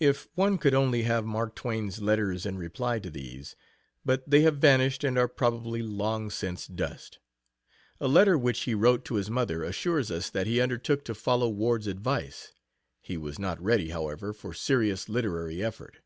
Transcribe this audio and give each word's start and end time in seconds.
If 0.00 0.28
one 0.34 0.58
could 0.58 0.74
only 0.74 1.04
have 1.04 1.24
Mark 1.24 1.54
Twain's 1.54 2.02
letters 2.02 2.44
in 2.44 2.58
reply 2.58 2.98
to 2.98 3.08
these! 3.10 3.56
but 4.04 4.22
they 4.28 4.42
have 4.42 4.58
vanished 4.58 5.02
and 5.02 5.16
are 5.16 5.28
probably 5.28 5.80
long 5.80 6.28
since 6.28 6.66
dust. 6.66 7.18
A 8.00 8.06
letter 8.06 8.36
which 8.36 8.64
he 8.64 8.74
wrote 8.74 9.06
to 9.06 9.14
his 9.14 9.30
mother 9.30 9.62
assures 9.62 10.10
us 10.10 10.28
that 10.28 10.46
he 10.46 10.60
undertook 10.60 11.06
to 11.06 11.14
follow 11.14 11.48
Ward's 11.48 11.86
advice. 11.86 12.52
He 13.00 13.16
was 13.16 13.38
not 13.38 13.58
ready, 13.62 13.88
however, 13.88 14.34
for 14.34 14.52
serious 14.52 15.08
literary 15.08 15.64
effort. 15.64 16.00